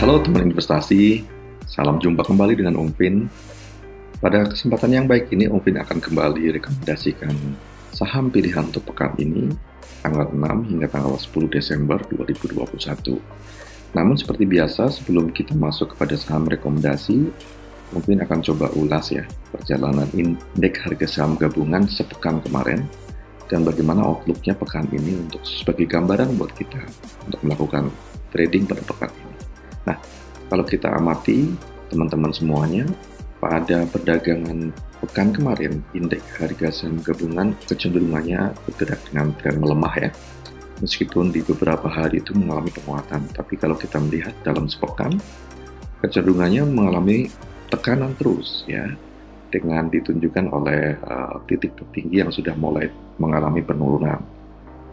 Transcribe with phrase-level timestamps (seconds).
[0.00, 1.28] Halo teman investasi,
[1.68, 3.28] salam jumpa kembali dengan Om Vin.
[4.16, 7.36] Pada kesempatan yang baik ini, Om Vin akan kembali rekomendasikan
[7.92, 9.52] saham pilihan untuk pekan ini,
[10.00, 13.20] tanggal 6 hingga tanggal 10 Desember 2021.
[13.92, 17.28] Namun seperti biasa, sebelum kita masuk kepada saham rekomendasi,
[17.92, 22.88] mungkin akan coba ulas ya perjalanan indeks harga saham gabungan sepekan kemarin
[23.52, 26.80] dan bagaimana outlooknya pekan ini untuk sebagai gambaran buat kita
[27.28, 27.92] untuk melakukan
[28.32, 29.29] trading pada pekan ini.
[29.88, 29.96] Nah,
[30.50, 31.48] kalau kita amati
[31.88, 32.84] teman-teman semuanya,
[33.40, 34.68] pada perdagangan
[35.00, 40.10] pekan kemarin, indeks harga saham gabungan kecenderungannya bergerak dengan tren melemah ya.
[40.84, 45.16] Meskipun di beberapa hari itu mengalami penguatan, tapi kalau kita melihat dalam sepekan,
[46.04, 47.32] kecenderungannya mengalami
[47.68, 48.88] tekanan terus ya,
[49.52, 52.88] dengan ditunjukkan oleh uh, titik tertinggi yang sudah mulai
[53.20, 54.20] mengalami penurunan.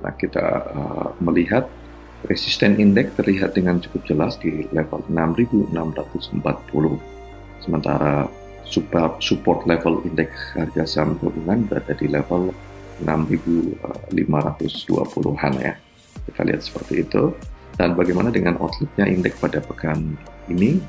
[0.03, 1.67] Nah, kita uh, melihat
[2.25, 5.69] Resisten indeks terlihat dengan cukup jelas di level 6640.
[7.61, 8.25] Sementara
[9.21, 12.49] support level indeks harga saham gabungan berada di level
[13.05, 15.77] 6520-an ya.
[16.25, 17.37] Kita lihat seperti itu.
[17.77, 20.17] Dan bagaimana dengan outlooknya indeks pada pekan
[20.49, 20.81] ini?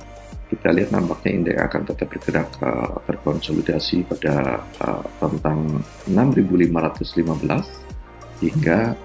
[0.48, 7.68] Kita lihat nampaknya indeks akan tetap bergerak uh, berkonsolidasi pada uh, rentang 6515
[8.40, 8.96] hingga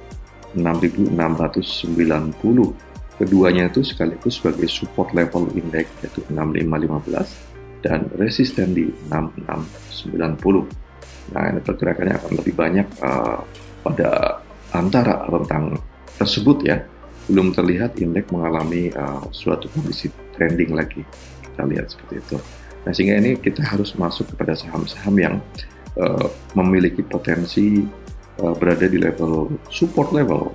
[0.55, 2.73] 6690.
[3.13, 10.65] Keduanya itu sekaligus sebagai support level indeks yaitu 6515 dan resisten di 6690.
[11.33, 13.39] Nah, ini pergerakannya akan lebih banyak uh,
[13.83, 14.39] pada
[14.73, 15.77] antara rentang
[16.17, 16.81] tersebut ya.
[17.29, 21.05] Belum terlihat indeks mengalami uh, suatu kondisi trending lagi.
[21.43, 22.38] Kita lihat seperti itu.
[22.83, 25.35] Nah, sehingga ini kita harus masuk kepada saham-saham yang
[25.95, 27.88] uh, memiliki potensi
[28.41, 30.53] uh, berada di level support level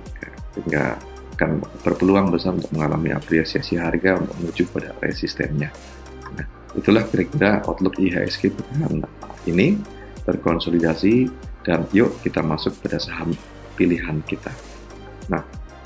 [0.55, 0.99] sehingga
[1.39, 5.71] akan berpeluang besar untuk mengalami apresiasi harga untuk menuju pada resistennya.
[6.35, 6.45] Nah,
[6.75, 9.07] itulah kira-kira outlook IHSG pekan
[9.47, 9.79] ini
[10.27, 11.31] terkonsolidasi
[11.63, 13.31] dan yuk kita masuk pada saham
[13.79, 14.51] pilihan kita.
[15.31, 15.39] Nah,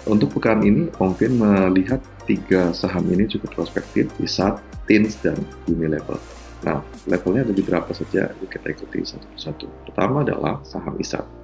[0.09, 0.89] untuk pekan ini
[1.21, 4.57] Vin melihat tiga saham ini cukup prospektif, ISAT,
[4.89, 5.37] TINS, dan
[5.69, 6.17] Unilever.
[6.65, 9.67] Nah, levelnya ada di berapa saja, kita ikuti satu persatu.
[9.85, 11.42] Pertama adalah saham ISAT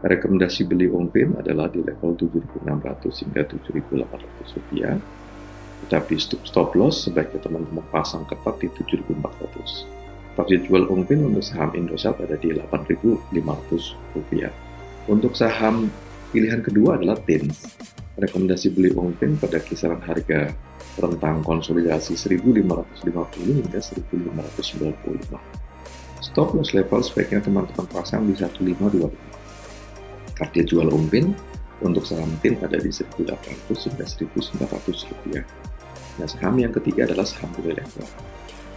[0.00, 2.64] rekomendasi beli Ompin adalah di level 7.600
[3.24, 4.96] hingga 7.800 rupiah.
[5.80, 10.36] Tetapi stop loss sebaiknya teman-teman pasang ketat di 7.400.
[10.36, 14.52] Target jual Ompin untuk saham Indosat ada di 8.500 rupiah.
[15.08, 15.88] Untuk saham
[16.32, 17.76] pilihan kedua adalah TINS.
[18.20, 20.52] Rekomendasi beli Ompin pada kisaran harga
[21.00, 25.40] rentang konsolidasi 1.550 hingga 1.595.
[26.20, 29.39] Stop loss level sebaiknya teman-teman pasang di 1.525
[30.40, 31.36] Target jual umpin
[31.84, 33.28] untuk saham TIN ada di 1.800
[33.68, 35.44] hingga 1.900 rupiah.
[36.16, 38.08] Nah, saham yang ketiga adalah saham level.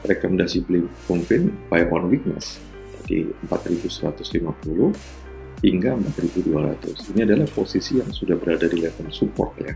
[0.03, 2.59] Rekomendasi beli umpin buy on weakness
[3.07, 4.43] di 4.150
[5.63, 7.15] hingga 4.200.
[7.15, 9.71] Ini adalah posisi yang sudah berada di level support ya.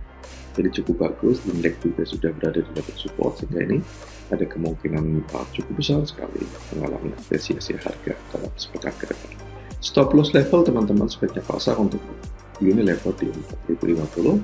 [0.60, 3.80] Jadi cukup bagus, indeks juga sudah berada di level support sehingga ini
[4.28, 6.44] ada kemungkinan cukup besar sekali
[6.76, 9.57] mengalami apresiasi harga dalam sepekan ke depan.
[9.78, 12.02] Stop loss level teman-teman sebaiknya pasang untuk
[12.58, 13.30] level di
[13.78, 14.42] 4050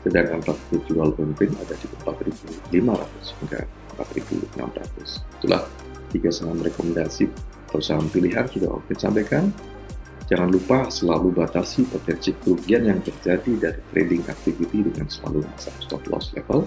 [0.00, 3.60] sedangkan target jual pemimpin ada di 4500 hingga
[4.00, 5.62] 4600 itulah
[6.08, 7.28] tiga saham rekomendasi.
[7.68, 9.52] Atau saham pilihan sudah Oke sampaikan
[10.26, 16.02] jangan lupa selalu batasi potensi kerugian yang terjadi dari trading activity dengan selalu memasang stop
[16.08, 16.64] loss level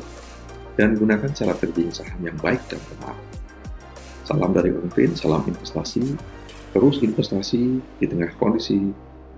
[0.77, 3.17] dan gunakan cara trading saham yang baik dan benar.
[4.23, 6.15] Salam dari Umpin, salam investasi
[6.73, 8.91] terus investasi di tengah kondisi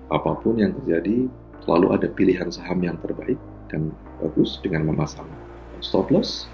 [0.07, 1.27] apa pun yang terjadi,
[1.67, 3.37] selalu ada pilihan saham yang terbaik
[3.67, 3.91] dan
[4.23, 5.27] bagus dengan memasang
[5.83, 6.47] stop loss,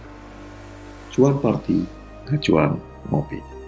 [1.13, 1.85] cuan party,
[2.41, 2.81] cuan
[3.13, 3.60] ngopi.